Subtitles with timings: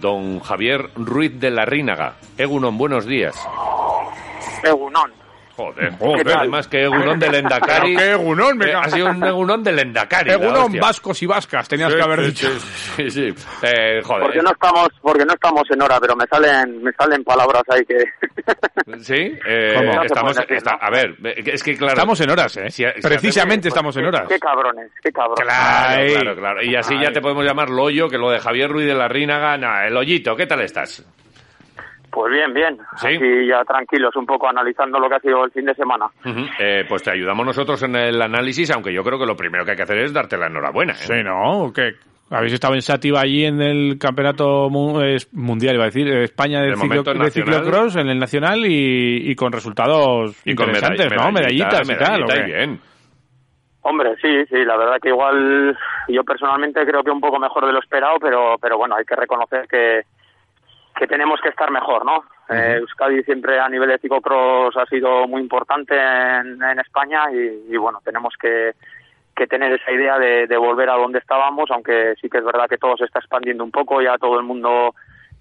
[0.00, 2.14] don Javier Ruiz de la Rínaga.
[2.38, 3.36] Egunon, buenos días.
[4.62, 5.23] Egunon.
[5.56, 7.94] Joder, joder, además que Egunon del Endacari.
[7.96, 8.58] ¿Qué Egunon?
[8.58, 10.30] Me Eh, ha sido un Egunon del Endacari.
[10.32, 10.80] hostia.
[10.80, 12.48] vascos y vascas, tenías Sí, que haber sí, dicho.
[12.96, 13.34] Sí, sí.
[13.62, 14.22] Eh, joder.
[14.22, 17.84] Porque no estamos, porque no estamos en hora, pero me salen, me salen palabras ahí
[17.84, 17.98] que.
[19.00, 20.02] Sí, eh, ¿Cómo?
[20.02, 20.36] Estamos.
[20.36, 20.78] decir, está- ¿no?
[20.82, 21.94] a ver, es que claro.
[21.94, 22.70] Estamos en horas, ¿eh?
[22.70, 24.28] Si- si Precisamente hacemos- estamos en horas.
[24.28, 25.42] qué cabrones, qué cabrones.
[25.44, 26.62] Claro, claro, claro.
[26.62, 27.14] Y así ya Ay.
[27.14, 30.36] te podemos llamar Loyo, que lo de Javier Ruiz de la Rínaga, nada, el hoyito,
[30.36, 31.02] ¿qué tal estás?
[32.14, 32.78] Pues bien, bien.
[32.96, 33.08] Sí.
[33.08, 36.06] Aquí ya tranquilos, un poco analizando lo que ha sido el fin de semana.
[36.24, 36.40] Ujú.
[36.60, 39.72] Eh, pues te ayudamos nosotros en el análisis, aunque yo creo que lo primero que
[39.72, 40.92] hay que hacer es darte la enhorabuena.
[40.92, 40.96] ¿eh?
[40.96, 41.72] Sí, ¿no?
[41.74, 41.94] ¿Qué?
[42.30, 46.60] Habéis estado en Sativa allí en el campeonato mu- es- mundial, iba a decir, España
[46.60, 51.24] de, De ciclo, ciclocross en el nacional y, y con resultados Y con interesantes, medall-
[51.26, 51.32] ¿no?
[51.32, 52.22] Medallitas y tal.
[52.22, 52.40] ¿o medallita qué?
[52.40, 52.80] y bien.
[53.82, 55.76] Hombre, sí, sí, la verdad que igual
[56.08, 59.14] yo personalmente creo que un poco mejor de lo esperado, pero, pero bueno, hay que
[59.14, 60.00] reconocer que,
[60.96, 62.24] que tenemos que estar mejor, ¿no?
[62.48, 67.72] Eh, Euskadi siempre a nivel de ciclocross ha sido muy importante en, en España y,
[67.72, 68.72] y bueno, tenemos que,
[69.34, 72.68] que tener esa idea de, de volver a donde estábamos, aunque sí que es verdad
[72.68, 74.94] que todo se está expandiendo un poco, ya todo el mundo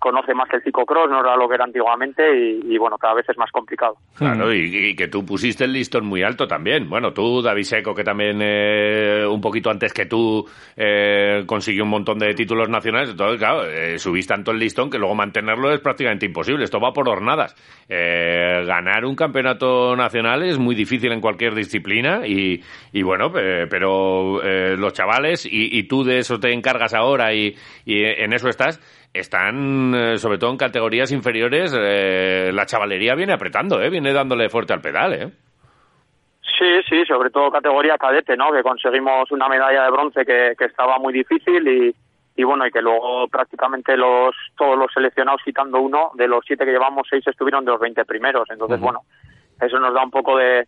[0.03, 3.37] conoce más el ciclocross, no era lo que era antiguamente y, bueno, cada vez es
[3.37, 3.95] más complicado.
[4.17, 6.89] Claro, y, que tú pusiste el listón muy alto también.
[6.89, 11.89] Bueno, tú, David Seco, que también eh, un poquito antes que tú eh, consiguió un
[11.89, 15.79] montón de títulos nacionales, entonces, claro, eh, subiste tanto el listón que luego mantenerlo es
[15.79, 16.65] prácticamente imposible.
[16.65, 17.55] Esto va por hornadas.
[17.87, 24.43] Eh, ganar un campeonato nacional es muy difícil en cualquier disciplina y, y bueno, pero
[24.43, 28.81] eh, los chavales, y, y tú de eso te encargas ahora y en eso estás,
[29.14, 33.89] están, eh, sobre todo en categorías inferiores, eh, la chavalería viene apretando, ¿eh?
[33.89, 35.14] viene dándole fuerte al pedal.
[35.14, 35.31] ¿eh?
[36.58, 38.52] Sí, sí, sobre todo categoría cadete, ¿no?
[38.52, 41.95] Que conseguimos una medalla de bronce que, que estaba muy difícil y,
[42.36, 46.66] y bueno, y que luego prácticamente los todos los seleccionados, quitando uno, de los siete
[46.66, 48.50] que llevamos, seis estuvieron de los 20 primeros.
[48.50, 49.02] Entonces, bueno,
[49.61, 50.66] eso nos da un poco de,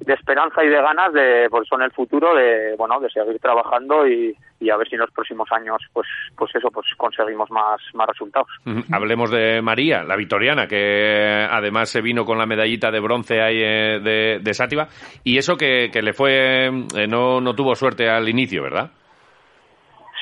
[0.00, 3.38] de esperanza y de ganas de, por eso en el futuro, de, bueno, de seguir
[3.38, 7.50] trabajando y, y a ver si en los próximos años, pues, pues eso, pues conseguimos
[7.50, 8.48] más, más resultados.
[8.92, 13.62] Hablemos de María, la victoriana, que además se vino con la medallita de bronce ahí
[13.62, 14.88] eh, de, de Sátiva,
[15.22, 18.90] y eso que, que le fue, eh, no, no tuvo suerte al inicio, ¿verdad?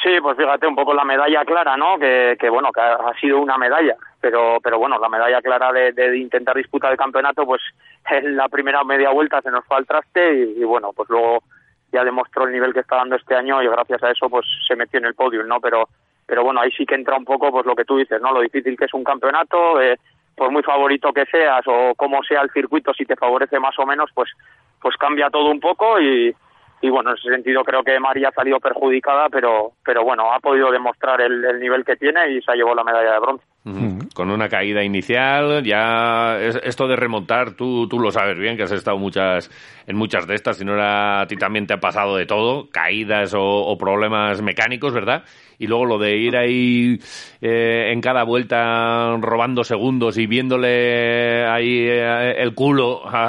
[0.03, 1.97] Sí, pues fíjate un poco la medalla clara, ¿no?
[1.97, 5.93] Que, que bueno, que ha sido una medalla, pero pero bueno, la medalla clara de,
[5.93, 7.63] de intentar disputar el campeonato, pues
[8.11, 11.45] en la primera media vuelta se nos fue al traste y, y bueno, pues luego
[11.93, 14.75] ya demostró el nivel que está dando este año y gracias a eso pues se
[14.75, 15.61] metió en el podio, ¿no?
[15.61, 15.89] Pero
[16.27, 18.33] pero bueno, ahí sí que entra un poco pues lo que tú dices, ¿no?
[18.33, 19.99] Lo difícil que es un campeonato, eh,
[20.35, 23.87] por muy favorito que seas o como sea el circuito, si te favorece más o
[23.87, 24.31] menos, pues
[24.81, 26.35] pues cambia todo un poco y
[26.83, 30.41] y bueno, en ese sentido creo que María ha salido perjudicada, pero pero bueno, ha
[30.41, 33.45] podido demostrar el, el nivel que tiene y se ha llevado la medalla de bronce.
[33.65, 34.09] Ujú.
[34.13, 38.65] Con una caída inicial, ya es- esto de remontar, tú, tú lo sabes bien, que
[38.65, 39.49] has estado muchas
[39.87, 42.69] en muchas de estas, si no era, a ti también te ha pasado de todo,
[42.71, 45.23] caídas o, o problemas mecánicos, ¿verdad?
[45.61, 46.99] Y luego lo de ir ahí
[47.41, 53.27] eh, en cada vuelta robando segundos y viéndole ahí eh, el culo a-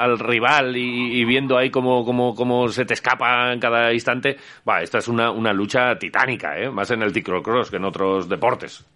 [0.00, 3.92] a- al rival y, y viendo ahí cómo, cómo, cómo se te escapa en cada
[3.92, 6.70] instante, va, esta es una, una lucha titánica, ¿eh?
[6.70, 8.86] más en el ciclocross que en otros deportes.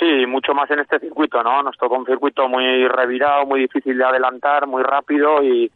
[0.00, 1.62] Sí, mucho más en este circuito, ¿no?
[1.62, 5.70] Nos tocó un circuito muy revirado, muy difícil de adelantar, muy rápido y,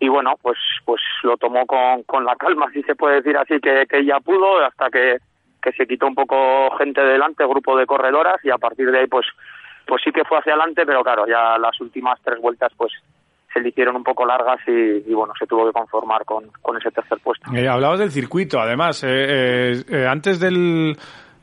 [0.00, 0.56] y bueno, pues
[0.86, 4.20] pues lo tomó con, con la calma, si se puede decir así, que, que ella
[4.20, 5.18] pudo, hasta que,
[5.60, 9.06] que se quitó un poco gente delante, grupo de corredoras, y a partir de ahí,
[9.06, 9.26] pues
[9.86, 12.92] pues sí que fue hacia adelante, pero claro, ya las últimas tres vueltas, pues
[13.52, 16.76] se le hicieron un poco largas y, y bueno, se tuvo que conformar con, con
[16.76, 17.50] ese tercer puesto.
[17.54, 19.02] Eh, hablabas del circuito, además.
[19.04, 20.94] eh, eh, eh, antes del,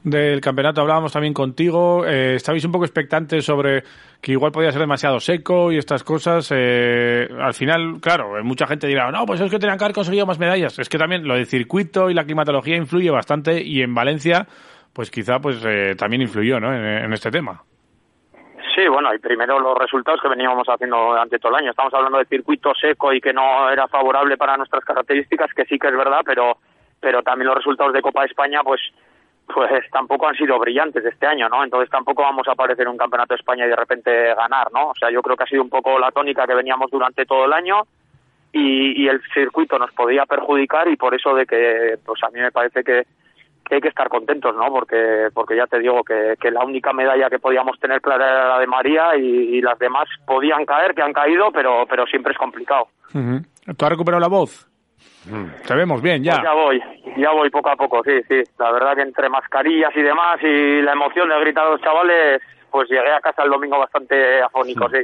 [0.05, 2.05] del campeonato hablábamos también contigo.
[2.05, 3.83] Eh, estabais un poco expectantes sobre
[4.21, 6.51] que igual podía ser demasiado seco y estas cosas.
[6.55, 9.95] eh, al final, claro, eh, mucha gente dirá, no, pues es que tenían que haber
[9.95, 10.77] conseguido más medallas.
[10.77, 14.45] Es que también lo del circuito y la climatología influye bastante y en Valencia,
[14.93, 16.71] pues quizá pues eh, también influyó ¿no?
[16.71, 17.63] en, este tema.
[18.75, 21.71] Sí, bueno, y primero los resultados que veníamos haciendo durante todo el año.
[21.71, 25.79] Estamos hablando de circuito seco y que no era favorable para nuestras características, que sí
[25.79, 26.57] que es verdad, pero
[26.99, 28.81] pero también los resultados de Copa de España, pues
[29.53, 31.63] pues tampoco han sido brillantes este año, ¿no?
[31.63, 34.89] Entonces tampoco vamos a aparecer en un campeonato de España y de repente ganar, ¿no?
[34.89, 37.45] O sea, yo creo que ha sido un poco la tónica que veníamos durante todo
[37.45, 37.81] el año
[38.51, 42.39] y, y el circuito nos podía perjudicar y por eso de que, pues a mí
[42.39, 43.03] me parece que,
[43.65, 44.67] que hay que estar contentos, ¿no?
[44.71, 48.49] Porque, porque ya te digo que, que la única medalla que podíamos tener clara era
[48.49, 52.31] la de María y, y las demás podían caer, que han caído, pero, pero siempre
[52.31, 52.87] es complicado.
[53.11, 54.69] ¿Tú has recuperado la voz?
[55.67, 56.33] Te vemos bien ya.
[56.33, 56.81] Pues ya voy,
[57.17, 58.41] Ya voy poco a poco, sí, sí.
[58.59, 62.41] La verdad que entre mascarillas y demás y la emoción de gritar a los chavales,
[62.69, 64.99] pues llegué a casa el domingo bastante afónico, sí.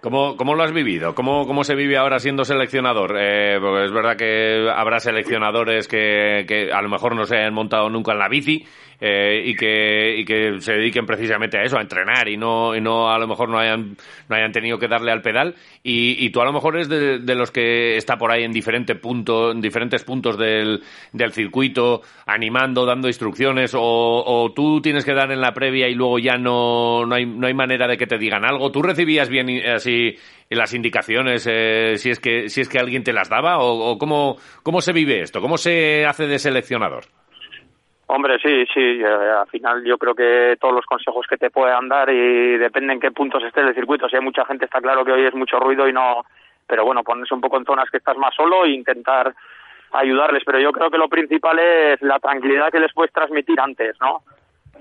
[0.00, 1.14] ¿Cómo, ¿Cómo, lo has vivido?
[1.14, 3.16] ¿Cómo, ¿Cómo se vive ahora siendo seleccionador?
[3.18, 7.54] Eh, porque es verdad que habrá seleccionadores que, que a lo mejor no se han
[7.54, 8.64] montado nunca en la bici
[9.00, 12.80] eh, y, que, y que se dediquen precisamente a eso, a entrenar y no, y
[12.80, 13.96] no a lo mejor no hayan,
[14.28, 15.54] no hayan tenido que darle al pedal.
[15.82, 18.94] Y, y tú a lo mejor eres de, los que está por ahí en, diferente
[18.94, 20.82] punto, en diferentes puntos del,
[21.12, 25.94] del circuito, animando, dando instrucciones, o, o, tú tienes que dar en la previa y
[25.94, 28.70] luego ya no, no, hay, no hay manera de que te digan algo.
[28.72, 30.16] ¿Tú recibías bien así
[30.48, 33.58] las indicaciones eh, si, es que, si es que alguien te las daba?
[33.58, 35.40] ¿O, o cómo, cómo se vive esto?
[35.40, 37.04] ¿Cómo se hace de seleccionador?
[38.08, 39.00] Hombre, sí, sí.
[39.02, 42.92] Eh, al final yo creo que todos los consejos que te puedan dar y depende
[42.92, 44.08] en qué puntos estés del circuito.
[44.08, 46.24] Si hay mucha gente, está claro que hoy es mucho ruido y no.
[46.66, 49.34] Pero bueno, ponerse un poco en zonas que estás más solo e intentar
[49.92, 50.44] ayudarles.
[50.44, 54.22] Pero yo creo que lo principal es la tranquilidad que les puedes transmitir antes, ¿no?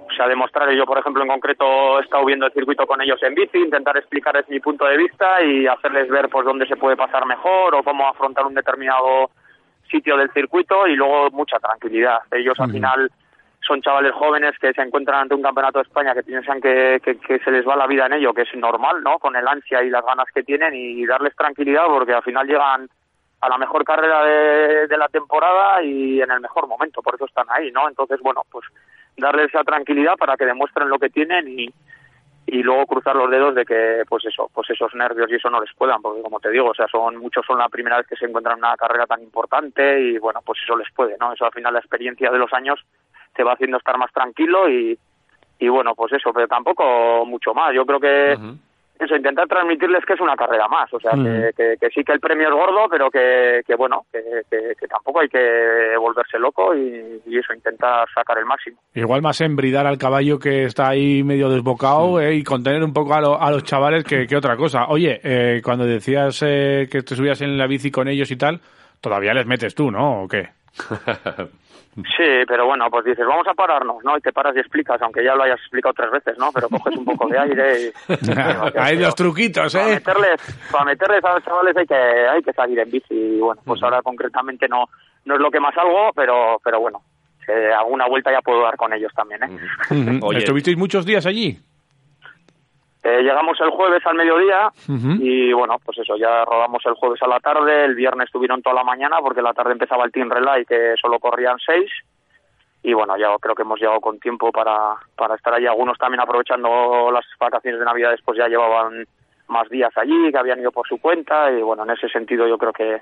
[0.08, 3.22] O sea, demostrar, yo por ejemplo en concreto he estado viendo el circuito con ellos
[3.24, 6.96] en bici, intentar explicarles mi punto de vista y hacerles ver pues dónde se puede
[6.96, 9.32] pasar mejor o cómo afrontar un determinado
[9.96, 12.20] sitio del circuito y luego mucha tranquilidad.
[12.32, 13.12] Ellos al final
[13.66, 17.18] son chavales jóvenes que se encuentran ante un campeonato de España que piensan que, que,
[17.18, 19.18] que, se les va la vida en ello, que es normal, ¿no?
[19.18, 22.88] Con el ansia y las ganas que tienen y darles tranquilidad porque al final llegan
[23.42, 27.26] a la mejor carrera de, de la temporada y en el mejor momento, por eso
[27.26, 27.88] están ahí, ¿no?
[27.88, 28.66] Entonces, bueno, pues
[29.18, 31.74] darles esa tranquilidad para que demuestren lo que tienen y,
[32.48, 35.60] y luego cruzar los dedos de que pues eso pues esos nervios y eso no
[35.60, 38.16] les puedan porque como te digo o sea son muchos son la primera vez que
[38.16, 41.46] se encuentran en una carrera tan importante y bueno pues eso les puede no eso
[41.46, 42.80] al final la experiencia de los años
[43.34, 44.98] te va haciendo estar más tranquilo y
[45.60, 47.74] y bueno pues eso pero tampoco mucho más.
[47.74, 48.38] Yo creo que
[49.00, 51.24] eso, intentar transmitirles que es una carrera más, o sea, mm.
[51.24, 54.88] que, que, que, sí que el premio es gordo, pero que, que bueno, que, que,
[54.88, 58.78] tampoco hay que volverse loco y, y, eso, intentar sacar el máximo.
[58.94, 62.22] Igual más embridar al caballo que está ahí medio desbocado mm.
[62.22, 64.86] eh, y contener un poco a, lo, a los chavales que, otra cosa.
[64.88, 68.62] Oye, eh, cuando decías eh, que te subías en la bici con ellos y tal,
[69.02, 70.24] todavía les metes tú, ¿no?
[70.24, 70.50] ¿O qué?
[71.96, 74.18] Sí, pero bueno, pues dices, vamos a pararnos, ¿no?
[74.18, 76.52] Y te paras y explicas, aunque ya lo hayas explicado tres veces, ¿no?
[76.54, 78.78] Pero coges un poco de aire y...
[78.78, 79.80] hay los truquitos, ¿eh?
[79.80, 83.40] Para meterles, para meterles a los chavales hay que, hay que salir en bici y
[83.40, 84.90] bueno, pues ahora concretamente no,
[85.24, 87.02] no es lo que más salgo, pero, pero bueno,
[87.48, 90.20] eh, alguna vuelta ya puedo dar con ellos también, ¿eh?
[90.22, 90.40] Oye.
[90.40, 91.58] ¿Estuvisteis muchos días allí?
[93.08, 95.18] Eh, llegamos el jueves al mediodía uh -huh.
[95.22, 98.78] y bueno, pues eso, ya rodamos el jueves a la tarde, el viernes estuvieron toda
[98.78, 101.92] la mañana porque la tarde empezaba el Team Relay que solo corrían seis
[102.82, 105.68] y bueno, ya creo que hemos llegado con tiempo para, para estar allí.
[105.68, 109.06] Algunos también aprovechando las vacaciones de Navidad después ya llevaban
[109.50, 112.58] más días allí, que habían ido por su cuenta y bueno, en ese sentido yo
[112.58, 113.02] creo que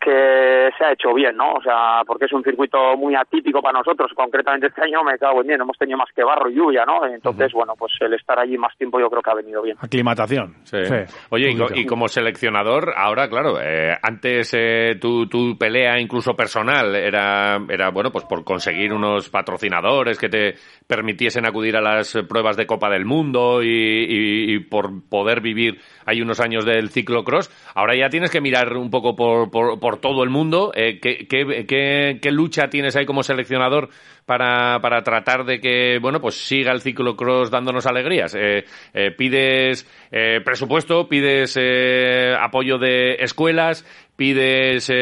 [0.00, 1.52] que se ha hecho bien, ¿no?
[1.52, 4.10] O sea, porque es un circuito muy atípico para nosotros.
[4.14, 7.04] Concretamente este año me cago en bien, hemos tenido más que barro y lluvia, ¿no?
[7.06, 7.58] Entonces, uh -huh.
[7.58, 9.76] bueno, pues el estar allí más tiempo yo creo que ha venido bien.
[9.80, 10.54] Aclimatación.
[10.64, 10.84] Sí.
[10.84, 10.94] sí.
[11.30, 16.94] Oye, y, y, como seleccionador, ahora, claro, eh, antes eh, tu, tu, pelea incluso personal
[16.94, 20.54] era, era, bueno, pues por conseguir unos patrocinadores que te
[20.86, 25.80] permitiesen acudir a las pruebas de Copa del Mundo y, y, y por poder vivir
[26.06, 27.50] hay unos años del ciclocross.
[27.74, 30.72] Ahora ya tienes que mirar un poco por, por, por todo el mundo.
[30.74, 33.88] Eh, ¿qué, lucha tienes ahí como seleccionador
[34.26, 38.34] para, para tratar de que, bueno, pues siga el ciclocross dándonos alegrías?
[38.34, 38.64] Eh,
[38.94, 41.08] eh, ¿Pides eh, presupuesto?
[41.08, 43.84] ¿Pides eh, apoyo de escuelas?
[44.16, 44.92] ¿Pides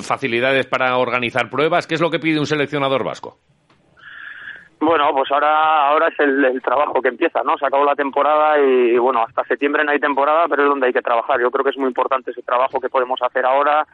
[0.00, 1.86] facilidades para organizar pruebas?
[1.86, 3.38] ¿Qué es lo que pide un seleccionador vasco?
[4.84, 7.56] Bueno, pues ahora ahora es el, el, trabajo que empieza, ¿no?
[7.56, 10.92] Se acabó la temporada y, bueno, hasta septiembre no hay temporada, pero es donde hay
[10.92, 11.40] que trabajar.
[11.40, 13.86] Yo creo que es muy importante ese trabajo que podemos hacer ahora,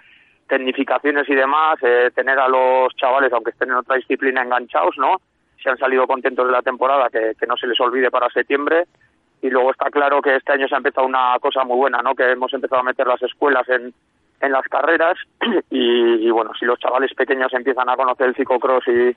[0.49, 5.21] tecnificaciones y demás, eh, tener a los chavales, aunque estén en otra disciplina, enganchados, ¿no?
[5.63, 8.85] Si han salido contentos de la temporada, que, que no se les olvide para septiembre.
[9.41, 12.15] Y luego está claro que este año se ha empezado una cosa muy buena, ¿no?
[12.15, 13.93] Que hemos empezado a meter las escuelas en,
[14.41, 15.17] en las carreras
[15.71, 19.17] y, y bueno, si los chavales pequeños empiezan a conocer el ciclocross y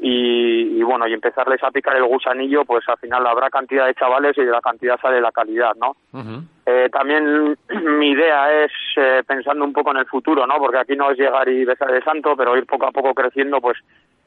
[0.00, 3.94] y, y, bueno, y empezarles a picar el gusanillo, pues al final habrá cantidad de
[3.94, 5.96] chavales y de la cantidad sale la calidad, ¿no?
[6.12, 6.42] Uh -huh.
[6.66, 7.56] eh, también
[7.98, 10.58] mi idea es, eh, pensando un poco en el futuro, ¿no?
[10.58, 13.60] Porque aquí no es llegar y besar de santo, pero ir poco a poco creciendo,
[13.60, 13.78] pues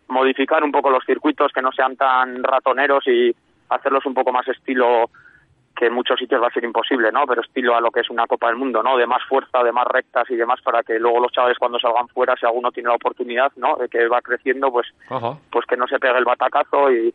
[0.10, 3.34] modificar un poco los circuitos que no sean tan ratoneros y
[3.70, 5.10] hacerlos un poco más estilo
[5.76, 7.26] que en muchos sitios va a ser imposible, ¿no?
[7.26, 8.98] Pero estilo a lo que es una Copa del Mundo, ¿no?
[8.98, 12.08] De más fuerza, de más rectas y demás para que luego los chavales cuando salgan
[12.10, 13.76] fuera, si alguno tiene la oportunidad, ¿no?
[13.78, 14.88] De que va creciendo, pues,
[15.52, 17.14] pues que no se pegue el batacazo y,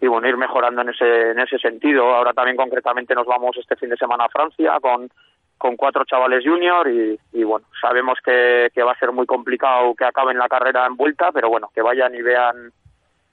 [0.00, 2.14] y bueno, ir mejorando en ese, en ese sentido.
[2.14, 5.08] Ahora también concretamente nos vamos este fin de semana a Francia con,
[5.56, 9.94] con cuatro chavales junior y, y bueno, sabemos que, que va a ser muy complicado
[9.94, 12.70] que acaben la carrera en vuelta, pero bueno, que vayan y vean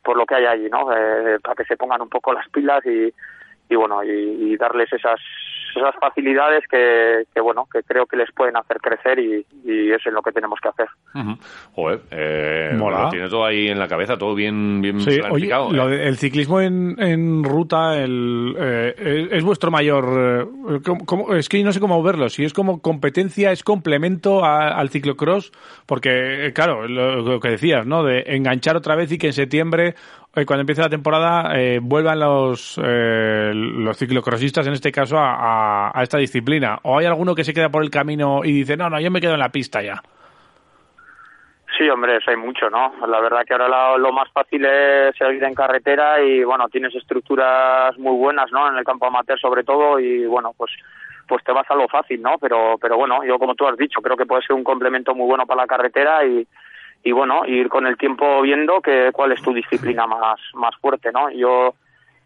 [0.04, 0.92] por lo que hay allí, ¿no?
[0.92, 3.14] Eh, para que se pongan un poco las pilas y,
[3.72, 4.10] y bueno, y,
[4.54, 5.20] y darles esas
[5.74, 10.06] esas facilidades que, que, bueno que creo que les pueden hacer crecer y, y es
[10.06, 10.88] en lo que tenemos que hacer.
[11.74, 13.04] Joder, eh, Mola.
[13.04, 15.96] lo tiene todo ahí en la cabeza, todo bien, bien Sí, oye, planificado, lo ¿eh?
[15.96, 20.06] de- el ciclismo en, en ruta el, eh, es, es vuestro mayor...
[20.76, 24.44] eh, ¿cómo- cómo- es que no sé cómo verlo, si es como competencia, es complemento
[24.44, 25.54] a- al ciclocross,
[25.86, 28.04] porque, claro, lo, lo que decías, ¿no?
[28.04, 29.96] De enganchar otra vez y que en septiembre,
[30.34, 36.04] cuando empiece la temporada, eh, vuelvan los, eh, los ciclocrossistas, en este caso, a, a-
[36.04, 36.80] esta disciplina.
[36.84, 39.20] ¿O hay alguno que se queda por el camino y dice, no, no, yo me
[39.22, 40.02] quedo en la pista ya?
[41.78, 42.94] Sí, hombre, hay mucho, ¿no?
[43.08, 46.94] La verdad que ahora la- lo más fácil es seguir en carretera y, bueno, tienes
[46.96, 48.68] estructuras muy buenas, ¿no?
[48.70, 50.72] En el campo amateur sobre todo y, bueno, pues
[51.28, 52.38] pues te vas a lo fácil, ¿no?
[52.42, 55.26] Pero pero bueno, yo como tú has dicho, creo que puede ser un complemento muy
[55.28, 56.46] bueno para la carretera y
[57.04, 61.12] y bueno, ir con el tiempo viendo que cuál es tu disciplina más más fuerte,
[61.12, 61.30] ¿no?
[61.32, 61.74] Yo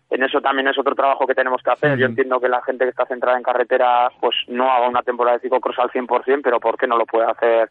[0.10, 1.98] en eso también es otro trabajo que tenemos que hacer.
[1.98, 5.38] Yo entiendo que la gente que está centrada en carretera pues no haga una temporada
[5.38, 7.70] de ciclocross al 100%, pero ¿por qué no lo puede hacer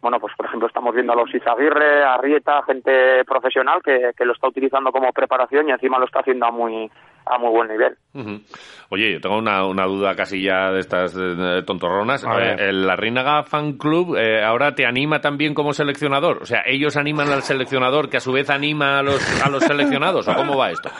[0.00, 4.24] bueno, pues por ejemplo estamos viendo a los Izaguirre, a Rieta, gente profesional que, que
[4.24, 6.90] lo está utilizando como preparación y encima lo está haciendo a muy
[7.26, 7.96] a muy buen nivel.
[8.88, 12.24] Oye, yo tengo una, una duda casi ya de estas eh, tontorronas.
[12.24, 16.38] Eh, ¿El La Reinaga Fan Club eh, ahora te anima también como seleccionador?
[16.42, 19.62] O sea, ¿ellos animan al seleccionador que a su vez anima a los, a los
[19.62, 20.26] seleccionados?
[20.28, 20.90] ¿O cómo va esto?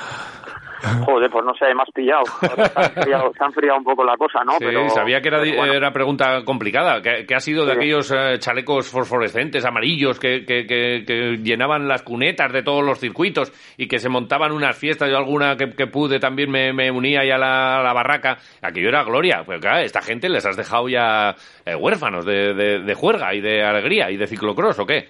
[1.05, 2.25] Joder, pues no sé, me has pillado.
[2.41, 4.53] Se ha enfriado, un poco la cosa, ¿no?
[4.59, 5.73] Sí, sabía que era, pero bueno.
[5.75, 7.03] era pregunta complicada.
[7.03, 7.77] ¿Qué, qué ha sido de Sí.
[7.79, 12.99] aquellos eh, chalecos fosforescentes, amarillos, que, que, que- que llenaban las cunetas de todos los
[12.99, 15.11] circuitos y que se montaban unas fiestas?
[15.11, 18.39] Yo alguna que, pude también me, me unía ya a la, la barraca.
[18.63, 19.43] Aquello era gloria.
[19.45, 21.35] Pues claro, esta gente les has dejado ya
[21.65, 25.09] eh, huérfanos de, de, de juerga y de alegría y de ciclocross, ¿o qué?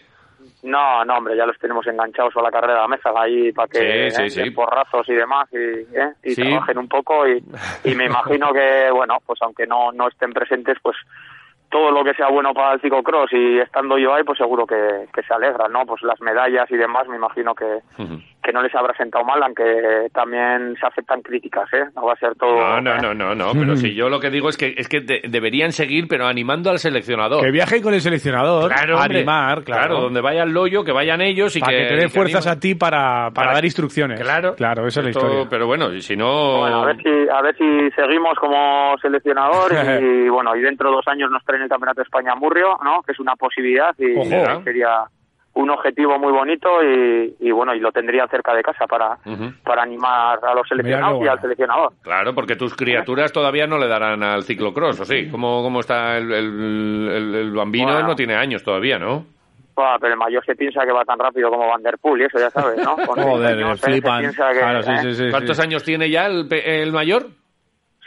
[0.62, 3.68] No, no, hombre, ya los tenemos enganchados a la carrera de la mesa ahí para
[3.68, 7.42] que Sí, sí, eh, porrazos y demás y, eh, y trabajen un poco y,
[7.84, 10.96] y me imagino que, bueno, pues aunque no, no estén presentes, pues
[11.70, 15.06] todo lo que sea bueno para el ciclocross y estando yo ahí, pues seguro que,
[15.14, 15.86] que se alegran, ¿no?
[15.86, 17.80] Pues las medallas y demás, me imagino que.
[18.42, 21.84] Que no les habrá sentado mal, aunque también se aceptan críticas, ¿eh?
[21.94, 22.56] No va a ser todo...
[22.56, 25.00] No, no, no, no, no, pero si yo lo que digo es que es que
[25.00, 27.44] de- deberían seguir, pero animando al seleccionador.
[27.44, 30.00] Que viaje con el seleccionador, Claro, a animar, claro.
[30.00, 32.74] donde vaya el loyo, que vayan ellos y para que, te dé fuerzas a ti
[32.74, 34.18] para, para, Para- dar instrucciones.
[34.20, 35.46] Claro, Claro, esa es la historia.
[35.50, 36.58] Pero bueno, y si no.
[36.60, 40.96] Bueno, a ver si a ver si seguimos como seleccionador y bueno y dentro de
[40.96, 43.02] dos años nos traen el campeonato de España a Murrio, ¿no?
[43.02, 44.62] Que es una posibilidad y Ojo.
[44.64, 45.04] sería
[45.54, 49.18] un objetivo muy bonito y, y bueno y lo tendría cerca de casa para
[49.64, 51.92] para animar a los seleccionados y al seleccionador.
[52.02, 55.28] Claro, porque tus criaturas todavía no le darán al ciclocross, ¿o sí?
[55.30, 57.92] ¿Cómo, cómo está el, el, el- el bambino?
[57.92, 58.08] Bueno.
[58.08, 59.24] no tiene años todavía, ¿no?
[60.00, 62.38] Pero el mayor se piensa que va tan rápido como Van der Poel y eso
[62.38, 62.96] ya sabes, ¿no?
[63.06, 64.20] Con Joder, años, flipan.
[64.20, 65.62] piensa que, Claro, sí, eh, sí, sí, ¿Cuántos sí.
[65.62, 67.28] años tiene ya el, pe- el mayor?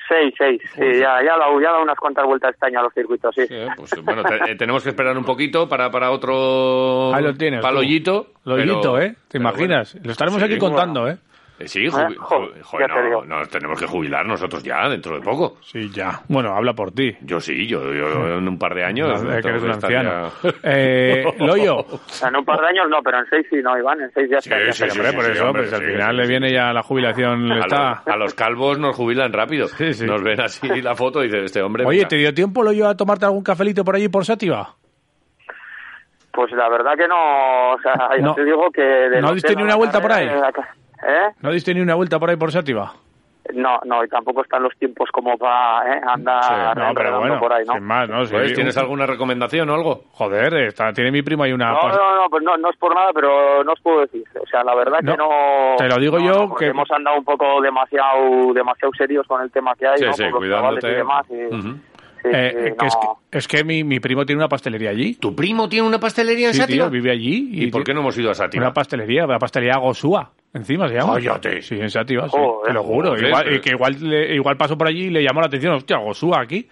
[0.08, 2.84] Seis, seis, sí, ya, ya, ha dado, ya dado unas cuantas vueltas este año a
[2.84, 3.48] los circuitos, sí.
[3.48, 7.34] Sí, pues bueno, te- eh, tenemos que esperar un poquito para, para otro Ahí lo
[7.34, 7.62] tienes.
[7.62, 7.64] tú.
[7.68, 8.28] paloyito.
[8.46, 9.16] Lollito, ¿eh?
[9.30, 9.94] ¿Te imaginas?
[9.94, 10.06] bueno.
[10.08, 11.08] Lo estaremos Sí, aquí contando.
[11.08, 11.18] Eh,
[11.68, 15.22] Sí, jubi- Eh, jo, ju- joder, no, nos tenemos que jubilar nosotros ya dentro de
[15.22, 15.58] poco.
[15.62, 16.22] Sí, ya.
[16.28, 17.16] Bueno, habla por ti.
[17.22, 19.22] Yo sí, yo, yo en un par de años.
[19.24, 20.32] Eh, que eres un anciano.
[20.44, 21.78] ya- Eh, Loyo.
[21.80, 24.12] O sea, en un par de años no, pero en seis sí, no, Iván, en
[24.14, 24.72] seis ya Sí, está.
[24.72, 26.30] sí, sí, Hombre, por sí, eso, hombre, pues al sí, final sí, le sí.
[26.30, 27.52] viene ya la jubilación.
[27.52, 27.90] A, está...
[28.06, 29.68] los, a los calvos nos jubilan rápido.
[29.68, 30.06] Sí, sí.
[30.06, 31.86] Nos ven así la foto y dicen, este hombre...
[31.86, 34.76] Oye, mira, ¿te dio tiempo, Loyo, a tomarte algún cafelito por allí por Sátiva?
[36.32, 38.34] Pues la verdad que no, o sea, ya No.
[38.34, 38.82] te digo que...
[38.82, 40.28] del ¿No diste ni una vuelta por ahí?
[41.08, 41.32] ¿Eh?
[41.42, 42.94] ¿No diste ni una vuelta por ahí por Sátiva?
[43.54, 46.02] No, no, y tampoco están los tiempos como para ¿eh?
[46.08, 47.74] andar no, pero enredando bueno, por ahí, ¿no?
[47.74, 48.26] sin más, ¿no?
[48.26, 50.06] Sí, pues, ¿Tienes un- alguna recomendación o algo?
[50.14, 51.74] Joder, está, tiene mi primo ahí una...
[51.74, 54.24] No, no, no, pues no, no es por nada, pero no os puedo decir.
[54.42, 55.30] O sea, la verdad No, que no...
[55.78, 59.52] te lo digo no, yo que- hemos andado un poco demasiado demasiado serios con el
[59.52, 60.14] tema que hay, Sí, ¿no?
[60.14, 60.90] sí, los cuidándote.
[60.92, 61.26] y demás.
[61.30, 61.93] y-
[62.24, 63.20] sí, eh, que es, no.
[63.30, 65.16] que, es que mi, mi primo tiene una pastelería allí.
[65.16, 66.86] ¿Tu primo tiene una pastelería en Sí, Sátiva?
[66.86, 67.50] tío, vive allí.
[67.52, 68.64] ¿Y por qué no hemos ido a Sátiva?
[68.66, 70.32] Una pastelería, la pastelería Gosúa.
[70.54, 71.16] Encima se llama.
[71.16, 71.62] Cállate.
[71.62, 72.38] Sí, en Sátiva, sí.
[72.66, 73.10] Te lo juro.
[73.10, 75.48] Joder, igual, pero- y que igual, le- igual pasó por allí y le llamó la
[75.48, 75.74] atención.
[75.76, 76.68] Hostia, Gosúa aquí.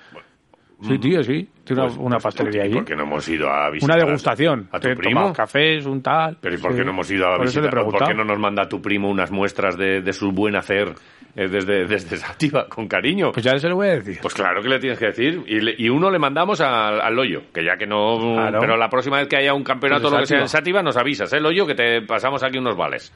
[0.84, 1.48] Sí, tío, sí.
[1.64, 2.74] Tiene Pues- una, pues, pastelería ¿y allí.
[2.76, 3.96] ¿Por qué no hemos ido a visitar?
[3.96, 4.68] Una degustación.
[4.72, 5.22] ¿A tu Te primo?
[5.22, 6.38] tomas cafés, un tal.
[6.42, 6.78] Pero ¿y por Sí.
[6.80, 7.84] qué no hemos ido a Por eso le he visitar?
[7.84, 8.10] ¿Por preguntado.
[8.12, 10.94] qué no nos manda tu primo unas muestras de, de su buen hacer
[11.36, 13.32] eh, desde, desde Sátiva, con cariño?
[13.32, 14.20] Pues ya se lo voy a decir.
[14.22, 15.44] Pues claro que le tienes que decir.
[15.48, 18.18] Y, le- y uno le mandamos al, al Loyo, que ya que no...
[18.36, 18.60] Claro.
[18.60, 20.48] Pero la próxima vez que haya un campeonato Pues lo que sea en.
[20.50, 21.66] Sátiva, nos avisas, ¿eh, Loyo?
[21.66, 23.14] Que te pasamos aquí unos vales.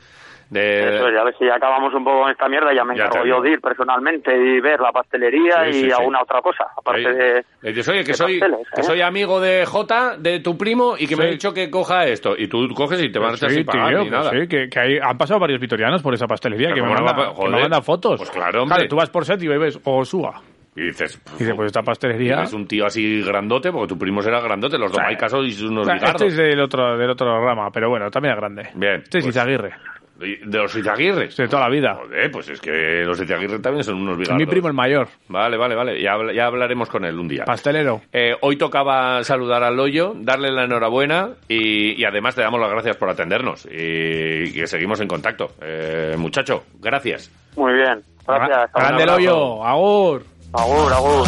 [0.50, 0.96] De...
[0.96, 3.26] Eso es, a ver si acabamos un poco con esta mierda, ya me Ya encargo
[3.28, 5.92] yo de ir personalmente y ver la pastelería Sí, sí, y sí.
[5.92, 7.16] alguna otra cosa, aparte Ahí.
[7.16, 7.46] de...
[7.62, 8.84] Le dices, oye, que de soy, pasteles, que ¿eh?
[8.84, 12.36] soy amigo de Jota, de tu primo, y que me ha dicho que coja esto.
[12.38, 14.32] Y tú coges y te van a echar Sí, sin pagar tío, ni pues nada.
[14.32, 17.06] sí, que, que hay- han pasado varios vitorianos por esa pastelería que me, ¿cómo no
[17.06, 17.62] mandan, va a- que me joder.
[17.62, 18.18] mandan fotos.
[18.20, 18.88] Pues claro, hombre.
[18.88, 20.42] tú vas por set y bebes Osuga.
[20.78, 22.42] Y dices, Y dices, pues esta pastelería...
[22.44, 25.90] es un tío así grandote, porque tu primo será grandote, los Domaicas sois unos O
[25.90, 28.70] sea, este es del otro, del otro rama, pero bueno, también es grande.
[28.76, 29.72] Bien, Este es pues- Izaguirre,
[30.18, 31.36] De los Izaguirres.
[31.36, 31.96] de toda la vida.
[31.96, 34.40] Joder, pues es que los Izaguirre también son unos bigardos.
[34.40, 36.02] Mi primo el mayor, Vale, vale, vale.
[36.02, 37.44] Ya, ya hablaremos con él un día.
[37.44, 38.02] pastelero.
[38.14, 42.70] Eh, hoy tocaba saludar al Loyo, darle la enhorabuena y, y además te damos las
[42.72, 45.52] gracias por atendernos y, que seguimos en contacto.
[45.62, 47.30] Eh, muchacho, gracias.
[47.58, 48.72] Muy bien, gracias.
[48.74, 50.24] Grande hoyo, agur.
[50.54, 51.28] Agur, agur.